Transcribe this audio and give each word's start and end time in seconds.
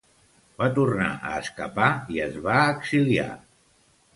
Va 0.61 0.69
tornar 0.77 1.09
a 1.31 1.35
escapar 1.43 1.91
i 2.15 2.19
es 2.25 2.41
va 2.49 2.57
exiliar. 2.73 3.29